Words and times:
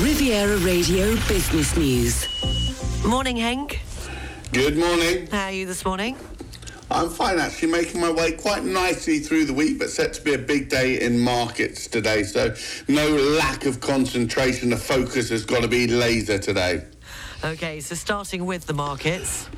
Riviera 0.00 0.56
Radio 0.56 1.14
Business 1.28 1.76
News. 1.76 3.04
Morning, 3.04 3.36
Hank. 3.36 3.82
Good 4.50 4.78
morning. 4.78 5.26
How 5.26 5.44
are 5.44 5.50
you 5.50 5.66
this 5.66 5.84
morning? 5.84 6.16
I'm 6.90 7.10
fine, 7.10 7.38
actually, 7.38 7.70
making 7.72 8.00
my 8.00 8.10
way 8.10 8.32
quite 8.32 8.64
nicely 8.64 9.18
through 9.18 9.44
the 9.44 9.52
week, 9.52 9.78
but 9.78 9.90
set 9.90 10.14
to 10.14 10.22
be 10.22 10.32
a 10.32 10.38
big 10.38 10.70
day 10.70 11.02
in 11.02 11.20
markets 11.20 11.86
today. 11.86 12.22
So, 12.22 12.54
no 12.88 13.10
lack 13.10 13.66
of 13.66 13.80
concentration. 13.80 14.70
The 14.70 14.78
focus 14.78 15.28
has 15.28 15.44
got 15.44 15.60
to 15.60 15.68
be 15.68 15.86
laser 15.86 16.38
today. 16.38 16.86
Okay, 17.44 17.80
so 17.80 17.94
starting 17.94 18.46
with 18.46 18.64
the 18.64 18.74
markets. 18.74 19.50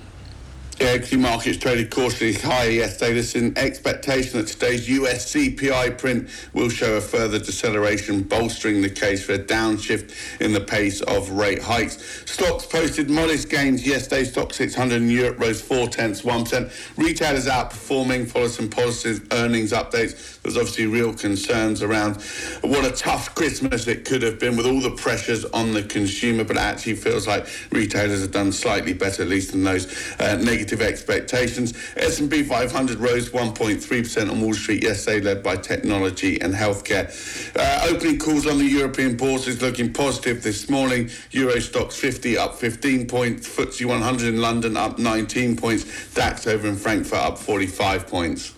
The 0.78 0.88
equity 0.88 1.16
markets 1.16 1.58
traded 1.58 1.90
cautiously 1.90 2.32
higher 2.32 2.70
yesterday. 2.70 3.14
This 3.14 3.36
in 3.36 3.56
expectation 3.56 4.38
that 4.40 4.48
today's 4.48 4.88
US 4.88 5.32
CPI 5.32 5.96
print 5.96 6.28
will 6.54 6.70
show 6.70 6.96
a 6.96 7.00
further 7.00 7.38
deceleration, 7.38 8.22
bolstering 8.22 8.82
the 8.82 8.90
case 8.90 9.24
for 9.24 9.34
a 9.34 9.38
downshift 9.38 10.40
in 10.40 10.52
the 10.52 10.60
pace 10.60 11.00
of 11.02 11.30
rate 11.30 11.62
hikes. 11.62 12.22
Stocks 12.28 12.66
posted 12.66 13.08
modest 13.08 13.48
gains 13.48 13.86
yesterday. 13.86 14.24
Stoxx 14.24 14.54
600 14.54 15.02
in 15.02 15.08
Europe 15.08 15.38
rose 15.38 15.62
4 15.62 15.88
tenths, 15.88 16.22
1%. 16.22 16.96
Retailers 16.96 17.46
outperforming, 17.46 18.26
follow 18.26 18.48
some 18.48 18.68
positive 18.68 19.28
earnings 19.32 19.72
updates. 19.72 20.40
There's 20.42 20.56
obviously 20.56 20.86
real 20.86 21.14
concerns 21.14 21.82
around 21.82 22.20
what 22.62 22.84
a 22.84 22.90
tough 22.90 23.34
Christmas 23.36 23.86
it 23.86 24.04
could 24.04 24.22
have 24.22 24.40
been 24.40 24.56
with 24.56 24.66
all 24.66 24.80
the 24.80 24.90
pressures 24.90 25.44
on 25.44 25.72
the 25.74 25.84
consumer, 25.84 26.42
but 26.42 26.56
it 26.56 26.62
actually 26.62 26.96
feels 26.96 27.28
like 27.28 27.46
retailers 27.70 28.22
have 28.22 28.32
done 28.32 28.50
slightly 28.50 28.94
better, 28.94 29.22
at 29.22 29.28
least 29.28 29.52
than 29.52 29.62
those 29.62 29.86
uh, 30.18 30.36
negative 30.36 30.61
expectations. 30.70 31.74
S&P 31.96 32.42
500 32.44 32.98
rose 32.98 33.30
1.3% 33.30 34.30
on 34.30 34.40
Wall 34.40 34.54
Street 34.54 34.82
yesterday, 34.82 35.20
led 35.20 35.42
by 35.42 35.56
technology 35.56 36.40
and 36.40 36.54
healthcare. 36.54 37.10
Uh, 37.56 37.88
opening 37.90 38.18
calls 38.18 38.46
on 38.46 38.58
the 38.58 38.64
European 38.64 39.16
bourses 39.16 39.60
looking 39.60 39.92
positive 39.92 40.42
this 40.42 40.70
morning. 40.70 41.10
Euro 41.32 41.54
Stoxx 41.54 41.94
50 41.94 42.38
up 42.38 42.54
15 42.54 43.08
points, 43.08 43.48
FTSE 43.48 43.86
100 43.86 44.34
in 44.34 44.40
London 44.40 44.76
up 44.76 44.98
19 44.98 45.56
points, 45.56 46.12
DAX 46.14 46.46
over 46.46 46.68
in 46.68 46.76
Frankfurt 46.76 47.18
up 47.18 47.38
45 47.38 48.06
points. 48.06 48.54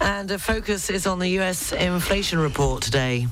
And 0.00 0.30
a 0.30 0.38
focus 0.38 0.90
is 0.90 1.06
on 1.06 1.18
the 1.18 1.28
US 1.40 1.72
inflation 1.72 2.38
report 2.38 2.82
today 2.82 3.26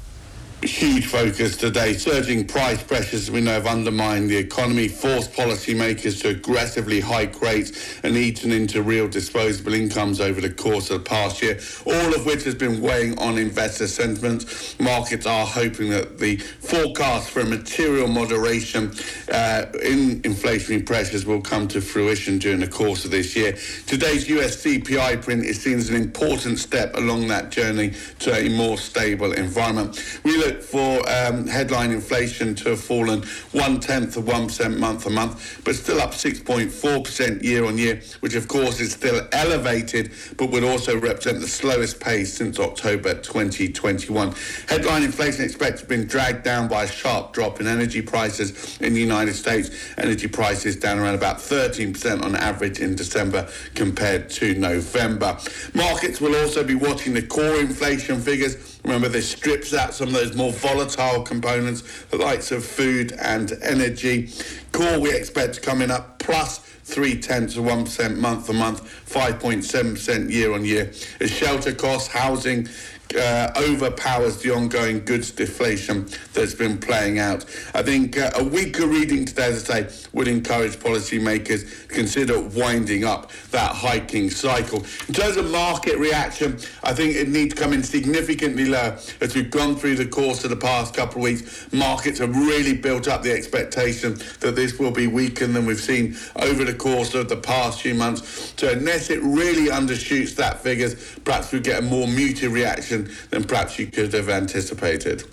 huge 0.62 1.06
focus 1.06 1.56
today. 1.56 1.95
Surging 1.95 2.47
price 2.47 2.83
pressures, 2.83 3.31
we 3.31 3.41
know, 3.41 3.53
have 3.53 3.67
undermined 3.67 4.28
the 4.28 4.37
economy, 4.37 4.89
forced 4.89 5.33
policymakers 5.33 6.20
to 6.20 6.31
aggressively 6.31 7.00
hike 7.00 7.41
rates 7.41 8.00
and 8.03 8.17
eaten 8.17 8.50
into 8.50 8.83
real 8.83 9.06
disposable 9.09 9.75
incomes 9.75 10.20
over 10.20 10.41
the 10.41 10.50
course 10.50 10.91
of 10.91 11.05
the 11.05 11.09
past 11.09 11.41
year, 11.42 11.59
all 11.87 12.15
of 12.15 12.27
which 12.27 12.42
has 12.42 12.55
been 12.55 12.81
weighing 12.81 13.17
on 13.19 13.39
investor 13.39 13.87
sentiment. 13.87 14.45
Markets 14.81 15.27
are 15.27 15.47
hoping 15.47 15.91
that 15.91 16.19
the 16.19 16.37
forecast 16.37 17.31
for 17.31 17.41
a 17.41 17.47
material 17.47 18.09
moderation 18.09 18.91
uh, 19.33 19.67
in 19.84 20.20
inflationary 20.22 20.84
pressures 20.84 21.25
will 21.25 21.41
come 21.41 21.69
to 21.69 21.81
fruition 21.81 22.39
during 22.39 22.61
the 22.61 22.69
course 22.69 23.05
of 23.05 23.11
this 23.12 23.37
year. 23.37 23.56
Today's 23.87 24.28
US 24.28 24.65
CPI 24.65 25.22
print 25.22 25.45
is 25.45 25.62
seen 25.62 25.78
as 25.78 25.89
an 25.89 25.97
important 25.97 26.59
step 26.59 26.97
along 26.97 27.28
that 27.28 27.50
journey 27.50 27.93
to 28.19 28.34
a 28.34 28.48
more 28.48 28.77
stable 28.77 29.33
environment. 29.33 30.03
We 30.25 30.37
look 30.37 30.47
for 30.56 31.00
um, 31.08 31.46
headline 31.46 31.91
inflation 31.91 32.54
to 32.56 32.70
have 32.70 32.80
fallen 32.80 33.22
one 33.52 33.80
tenth 33.80 34.16
of 34.16 34.27
one 34.27 34.46
percent 34.46 34.78
month 34.78 35.06
on 35.06 35.14
month, 35.14 35.60
but 35.64 35.74
still 35.74 36.00
up 36.00 36.12
6.4 36.12 37.04
percent 37.04 37.42
year 37.42 37.64
on 37.64 37.78
year, 37.78 38.00
which 38.20 38.34
of 38.34 38.48
course 38.48 38.80
is 38.80 38.92
still 38.92 39.26
elevated, 39.32 40.12
but 40.36 40.50
would 40.50 40.64
also 40.64 40.98
represent 40.98 41.41
the 41.41 41.48
slowest 41.48 42.00
pace 42.00 42.34
since 42.34 42.58
October 42.58 43.14
2021. 43.14 44.34
Headline 44.69 45.02
inflation 45.02 45.44
expected 45.44 45.76
to 45.76 45.82
have 45.82 45.88
been 45.88 46.06
dragged 46.06 46.44
down 46.44 46.69
by 46.69 46.84
a 46.84 46.88
sharp 46.88 47.32
drop 47.32 47.60
in 47.60 47.66
energy 47.66 48.02
prices 48.02 48.78
in 48.80 48.94
the 48.94 49.00
United 49.00 49.34
States. 49.34 49.70
Energy 49.98 50.28
prices 50.28 50.76
down 50.76 50.98
around 50.98 51.14
about 51.14 51.41
13 51.41 51.92
percent 51.92 52.24
on 52.24 52.34
average 52.36 52.80
in 52.80 52.94
December 52.94 53.48
compared 53.74 54.30
to 54.30 54.54
November. 54.54 55.38
Markets 55.75 56.20
will 56.20 56.34
also 56.37 56.64
be 56.64 56.75
watching 56.75 57.14
the 57.14 57.22
core 57.22 57.60
inflation 57.60 58.20
figures 58.20 58.78
Remember, 58.88 59.10
this 59.10 59.31
strips 59.31 59.75
out 59.75 59.92
some 59.92 60.08
of 60.08 60.14
those 60.14 60.34
more 60.38 60.53
volatile 60.53 61.22
components, 61.22 61.82
the 62.10 62.16
likes 62.16 62.53
of 62.53 62.65
food 62.65 63.12
and 63.21 63.53
energy. 63.60 64.31
Core 64.71 65.00
we 65.00 65.12
expect 65.12 65.60
coming 65.62 65.91
up 65.91 66.18
plus 66.28 66.59
three 66.59 67.19
tenths 67.19 67.56
of 67.56 67.65
one 67.65 67.84
percent 67.84 68.19
month 68.19 68.50
on 68.50 68.56
month, 68.56 68.83
5.7 69.09 69.94
percent 69.94 70.28
year 70.28 70.53
on 70.53 70.62
year. 70.62 70.93
As 71.21 71.31
shelter 71.31 71.72
costs, 71.72 72.09
housing 72.09 72.69
uh, 73.16 73.50
overpowers 73.56 74.38
the 74.43 74.50
ongoing 74.50 75.05
goods 75.05 75.31
deflation 75.31 76.09
that's 76.33 76.55
been 76.55 76.78
playing 76.78 77.19
out. 77.19 77.44
I 77.75 77.83
think 77.83 78.19
uh, 78.19 78.31
a 78.37 78.44
weaker 78.44 78.87
reading 78.87 79.25
today, 79.25 79.47
as 79.47 79.69
I 79.71 79.87
say, 79.87 80.09
would 80.12 80.28
encourage 80.28 80.77
policymakers 80.77 81.88
to 81.88 81.94
consider 81.94 82.41
winding 82.41 83.05
up 83.05 83.31
that 83.50 83.75
hiking 83.75 84.31
cycle. 84.31 84.84
In 85.09 85.15
terms 85.15 85.37
of 85.37 85.50
market 85.50 85.99
reaction, 85.99 86.59
I 86.83 86.93
think 86.93 87.17
it 87.17 87.28
needs 87.28 87.55
to 87.55 87.61
come 87.61 87.72
in 87.72 87.83
significantly 87.83 88.67
lower 88.67 88.99
as 89.21 89.34
we've 89.34 89.50
gone 89.50 89.77
through 89.77 89.97
the 89.97 90.06
course 90.06 90.44
of 90.44 90.50
the 90.50 90.56
past 90.56 90.94
couple 90.94 91.19
of 91.19 91.22
weeks. 91.22 91.72
Markets 91.72 92.19
have 92.19 92.37
really 92.37 92.75
built 92.75 93.09
up 93.09 93.22
the 93.22 93.33
expectation 93.33 94.19
that 94.41 94.55
this 94.55 94.78
will 94.78 94.91
be 94.91 95.06
weaker 95.06 95.47
than 95.47 95.67
we've 95.67 95.81
seen 95.81 96.17
over 96.37 96.65
the 96.65 96.75
course 96.75 97.15
of 97.15 97.29
the 97.29 97.37
past 97.37 97.81
few 97.83 97.95
months. 97.95 98.55
So 98.56 98.71
unless 98.71 99.11
it 99.11 99.23
really 99.23 99.71
undershoots 99.71 100.34
that 100.37 100.61
figures, 100.61 101.19
perhaps 101.25 101.53
we 101.53 101.61
get 101.61 101.79
a 101.81 101.83
more 101.83 102.06
muted 102.06 102.51
reaction 102.51 103.11
than 103.31 103.45
perhaps 103.45 103.79
you 103.79 103.87
could 103.87 104.12
have 104.12 104.29
anticipated. 104.29 105.25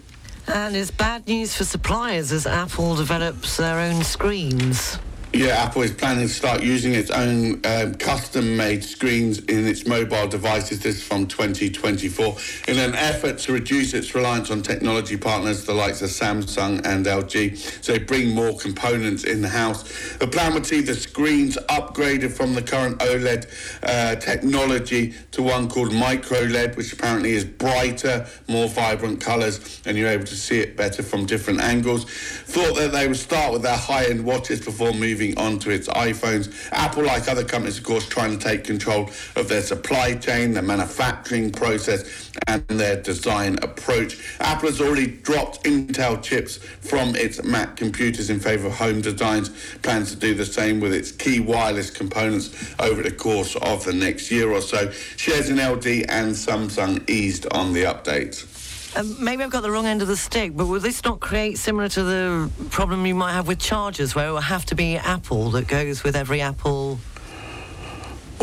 And 0.48 0.76
it's 0.76 0.92
bad 0.92 1.28
news 1.28 1.56
for 1.56 1.64
suppliers 1.64 2.32
as 2.32 2.46
Apple 2.46 2.96
develops 2.96 3.58
their 3.58 3.80
own 3.80 4.04
screens. 4.04 5.00
Yeah, 5.34 5.66
Apple 5.66 5.82
is 5.82 5.92
planning 5.92 6.28
to 6.30 6.34
start 6.34 6.64
using 6.64 6.94
its 6.94 7.12
own 7.12 7.60
um, 7.66 7.96
custom-made 7.96 8.86
screens 8.86 9.40
in 9.40 9.68
its 9.68 9.86
mobile 9.86 10.30
devices. 10.30 10.80
This 10.80 10.96
is 10.96 11.04
from 11.04 11.28
2024, 11.28 12.38
in 12.70 12.80
an 12.80 12.96
effort 12.96 13.40
to 13.40 13.52
reduce 13.52 13.94
its 13.94 14.16
reliance 14.16 14.50
on 14.50 14.62
technology 14.62 15.18
partners, 15.18 15.66
the 15.66 15.74
likes 15.74 16.02
of 16.02 16.10
Samsung 16.10 16.86
and 16.86 17.06
LG, 17.06 17.84
so 17.84 18.00
bring 18.00 18.34
more 18.34 18.58
components 18.58 19.26
in 19.26 19.42
the 19.42 19.50
house. 19.50 19.84
The 20.20 20.28
plan 20.28 20.54
would 20.54 20.66
see 20.66 20.80
the 20.80 20.96
screens 20.96 21.58
upgraded 21.68 22.32
from 22.32 22.54
the 22.54 22.62
current 22.62 23.00
OLED 23.00 23.48
uh, 23.84 24.16
technology 24.16 25.16
to 25.32 25.44
one 25.44 25.68
called 25.68 25.92
Micro 25.94 26.44
LED, 26.44 26.78
which 26.78 26.94
apparently 26.94 27.32
is 27.32 27.44
brighter, 27.44 28.26
more 28.48 28.70
vibrant 28.70 29.20
colours, 29.20 29.82
and 29.86 29.98
you're 29.98 30.10
able 30.10 30.26
to 30.26 30.36
see 30.36 30.60
it 30.62 30.78
better 30.78 31.04
from 31.04 31.26
different 31.26 31.60
angles. 31.60 32.06
Thought 32.06 32.76
that 32.78 32.94
they 32.94 33.06
would 33.06 33.18
start 33.18 33.52
with 33.52 33.64
their 33.64 33.76
high-end 33.76 34.24
watches 34.24 34.62
before 34.64 34.94
moving 34.94 35.15
moving 35.16 35.38
on 35.38 35.58
to 35.58 35.70
its 35.70 35.88
iPhones. 35.88 36.54
Apple, 36.74 37.04
like 37.04 37.30
other 37.30 37.46
companies, 37.46 37.78
of 37.78 37.86
course, 37.86 38.06
trying 38.06 38.38
to 38.38 38.44
take 38.44 38.66
control 38.66 39.10
of 39.38 39.48
their 39.48 39.62
supply 39.62 40.14
chain, 40.14 40.52
their 40.52 40.62
manufacturing 40.62 41.50
process, 41.52 42.32
and 42.48 42.62
their 42.68 43.02
design 43.02 43.58
approach. 43.62 44.18
Apple 44.42 44.68
has 44.68 44.82
already 44.82 45.08
dropped 45.08 45.64
Intel 45.64 46.22
chips 46.22 46.58
from 46.58 47.16
its 47.16 47.42
Mac 47.46 47.78
computers 47.78 48.30
in 48.30 48.42
favor 48.42 48.68
of 48.68 48.74
home 48.74 49.00
designs, 49.00 49.52
plans 49.84 50.12
to 50.12 50.18
do 50.18 50.34
the 50.34 50.46
same 50.46 50.82
with 50.82 50.94
its 50.94 51.14
key 51.14 51.40
wireless 51.40 51.90
components 51.90 52.74
over 52.80 53.02
the 53.02 53.12
course 53.12 53.56
of 53.56 53.86
the 53.86 53.94
next 53.94 54.30
year 54.30 54.52
or 54.52 54.60
so. 54.60 54.92
Shares 54.92 55.50
in 55.50 55.56
LG 55.56 56.08
and 56.10 56.34
Samsung 56.34 57.10
eased 57.10 57.48
on 57.54 57.72
the 57.72 57.84
updates. 57.84 58.55
Um, 58.96 59.22
maybe 59.22 59.44
I've 59.44 59.50
got 59.50 59.62
the 59.62 59.72
wrong 59.72 59.88
end 59.88 60.02
of 60.02 60.08
the 60.08 60.16
stick, 60.16 60.56
but 60.56 60.68
will 60.68 60.80
this 60.80 61.04
not 61.04 61.20
create 61.20 61.58
similar 61.58 61.90
to 61.90 62.04
the 62.04 62.50
problem 62.70 63.06
you 63.06 63.14
might 63.14 63.34
have 63.34 63.48
with 63.48 63.60
chargers, 63.60 64.16
where 64.16 64.30
it 64.30 64.32
will 64.32 64.40
have 64.40 64.66
to 64.68 64.76
be 64.76 64.96
Apple 64.96 65.52
that 65.52 65.68
goes 65.68 66.04
with 66.04 66.16
every 66.16 66.40
Apple 66.40 67.00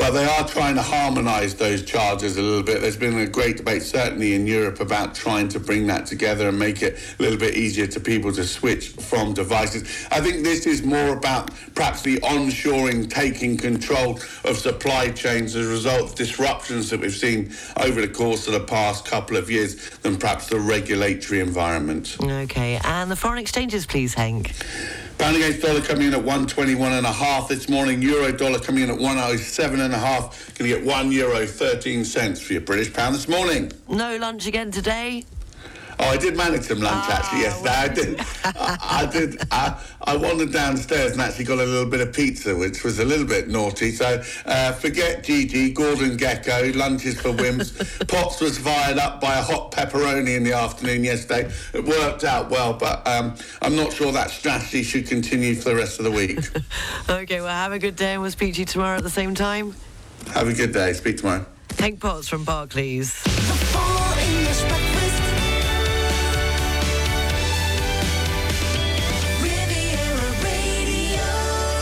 well, 0.02 0.12
they 0.12 0.24
are 0.24 0.48
trying 0.48 0.74
to 0.74 0.82
harmonise 0.82 1.54
those 1.54 1.84
charges 1.84 2.36
a 2.36 2.42
little 2.42 2.64
bit. 2.64 2.80
There's 2.80 2.96
been 2.96 3.16
a 3.20 3.26
great 3.28 3.58
debate, 3.58 3.82
certainly 3.82 4.34
in 4.34 4.48
Europe, 4.48 4.80
about 4.80 5.14
trying 5.14 5.46
to 5.50 5.60
bring 5.60 5.86
that 5.86 6.06
together 6.06 6.48
and 6.48 6.58
make 6.58 6.82
it 6.82 6.98
a 7.20 7.22
little 7.22 7.38
bit 7.38 7.54
easier 7.54 7.86
to 7.86 8.00
people 8.00 8.32
to 8.32 8.42
switch 8.42 8.88
from 8.88 9.32
devices. 9.32 9.84
I 10.10 10.20
think 10.20 10.42
this 10.42 10.66
is 10.66 10.82
more 10.82 11.16
about 11.16 11.52
perhaps 11.76 12.02
the 12.02 12.16
onshoring, 12.16 13.08
taking 13.08 13.56
control 13.56 14.18
of 14.44 14.56
supply 14.56 15.12
chains 15.12 15.54
as 15.54 15.68
a 15.68 15.70
result 15.70 16.10
of 16.10 16.14
disruptions 16.16 16.90
that 16.90 16.98
we've 16.98 17.14
seen 17.14 17.52
over 17.76 18.00
the 18.00 18.08
course 18.08 18.48
of 18.48 18.54
the 18.54 18.64
past 18.64 19.04
couple 19.04 19.36
of 19.36 19.52
years 19.52 19.88
than 20.00 20.16
perhaps 20.16 20.48
the 20.48 20.58
regulatory 20.58 21.38
environment. 21.38 22.16
Okay, 22.20 22.80
and 22.82 23.08
the 23.08 23.14
foreign 23.14 23.38
exchanges, 23.38 23.86
please, 23.86 24.14
Hank. 24.14 24.52
Pound 25.22 25.36
against 25.36 25.62
dollar 25.62 25.80
coming 25.80 26.08
in 26.08 26.14
at 26.14 26.18
121 26.24 26.94
and 26.94 27.06
a 27.06 27.12
half 27.12 27.48
this 27.48 27.68
morning. 27.68 28.02
Euro 28.02 28.32
dollar 28.32 28.58
coming 28.58 28.82
in 28.82 28.90
at 28.90 28.98
107 28.98 29.78
and 29.78 29.91
a 29.94 29.98
half. 29.98 30.54
Going 30.58 30.70
to 30.70 30.76
get 30.78 30.86
one 30.86 31.12
euro 31.12 31.46
13 31.46 32.04
cents 32.04 32.40
for 32.40 32.52
your 32.54 32.62
British 32.62 32.92
pound 32.92 33.14
this 33.14 33.28
morning. 33.28 33.72
No 33.88 34.16
lunch 34.16 34.46
again 34.46 34.70
today. 34.70 35.24
Oh, 36.02 36.08
I 36.08 36.16
did 36.16 36.36
manage 36.36 36.62
some 36.62 36.80
lunch 36.80 37.04
Ah, 37.06 37.18
actually 37.18 37.42
yesterday. 37.42 37.70
I 37.70 37.88
did. 37.88 38.20
I, 38.44 38.78
I 39.02 39.06
did. 39.06 39.42
I, 39.52 39.80
I 40.02 40.16
wandered 40.16 40.52
downstairs 40.52 41.12
and 41.12 41.20
actually 41.20 41.44
got 41.44 41.58
a 41.58 41.64
little 41.64 41.88
bit 41.88 42.00
of 42.00 42.12
pizza, 42.12 42.56
which 42.56 42.82
was 42.82 42.98
a 42.98 43.04
little 43.04 43.26
bit 43.26 43.48
naughty. 43.48 43.92
So 43.92 44.20
uh, 44.46 44.72
forget 44.72 45.22
Gigi, 45.22 45.70
Gordon 45.72 46.16
Gekko, 46.18 46.74
lunches 46.74 47.20
for 47.20 47.30
wimps. 47.30 47.72
Potts 48.08 48.40
was 48.40 48.58
fired 48.58 48.98
up 48.98 49.20
by 49.20 49.38
a 49.38 49.42
hot 49.42 49.70
pepperoni 49.70 50.36
in 50.36 50.42
the 50.42 50.52
afternoon 50.54 51.04
yesterday. 51.04 51.50
It 51.72 51.84
worked 51.84 52.24
out 52.24 52.50
well, 52.50 52.72
but 52.72 53.06
um, 53.06 53.36
I'm 53.62 53.76
not 53.76 53.92
sure 53.92 54.10
that 54.10 54.30
strategy 54.30 54.82
should 54.82 55.06
continue 55.06 55.54
for 55.54 55.70
the 55.70 55.76
rest 55.76 55.98
of 56.00 56.04
the 56.04 56.10
week. 56.10 56.40
Okay, 57.08 57.40
well, 57.40 57.48
have 57.48 57.72
a 57.72 57.78
good 57.78 57.96
day 57.96 58.14
and 58.14 58.22
we'll 58.22 58.30
speak 58.30 58.54
to 58.54 58.60
you 58.60 58.66
tomorrow 58.66 58.96
at 58.96 59.02
the 59.02 59.10
same 59.10 59.34
time. 59.34 59.74
Have 60.28 60.48
a 60.48 60.52
good 60.52 60.72
day. 60.72 60.92
Speak 60.94 61.18
tomorrow. 61.18 61.44
Hank 61.78 62.00
Potts 62.00 62.28
from 62.28 62.44
Barclays. 62.44 63.22
The 63.22 63.30
full 63.30 64.91